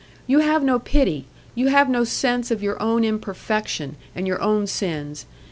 [0.25, 4.65] You have no pity; you have no sense of your own imperfection and your own
[4.65, 5.27] sins.